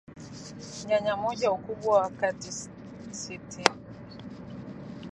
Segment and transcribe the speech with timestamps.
[0.87, 2.51] Nyanya moja ukubwa wa kati
[3.19, 3.75] sitinig